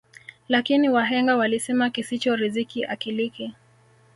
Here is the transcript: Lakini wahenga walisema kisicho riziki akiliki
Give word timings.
Lakini 0.47 0.89
wahenga 0.89 1.35
walisema 1.35 1.89
kisicho 1.89 2.35
riziki 2.35 2.85
akiliki 2.85 3.55